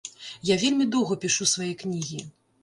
Я 0.49 0.55
вельмі 0.63 0.87
доўга 0.95 1.17
пішу 1.27 1.47
свае 1.53 1.69
кнігі. 1.85 2.25